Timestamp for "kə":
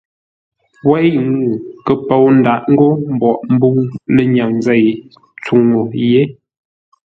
1.85-1.93